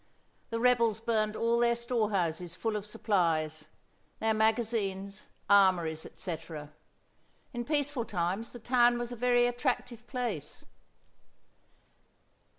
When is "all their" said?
1.35-1.75